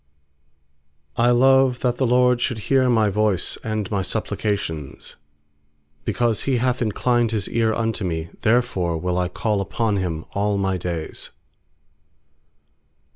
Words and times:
1 1.13 1.25
1 1.27 1.27
ft 1.27 1.29
I 1.29 1.29
love 1.31 1.79
that 1.81 1.97
the 1.97 2.07
LORD 2.07 2.39
shoulc 2.39 2.55
110 2.57 2.67
hear 2.69 2.89
My 2.89 3.11
voice 3.11 3.59
and 3.63 3.91
my 3.91 4.01
supplications. 4.01 5.15
2Because 6.07 6.45
He 6.45 6.57
hath 6.57 6.81
inclined 6.81 7.29
His 7.29 7.47
eai 7.47 7.77
unto 7.77 8.03
me, 8.03 8.29
Therefore 8.41 8.97
will 8.97 9.19
I 9.19 9.27
call 9.27 9.61
upon 9.61 9.97
Him 9.97 10.25
all 10.31 10.57
my 10.57 10.77
days. 10.77 11.29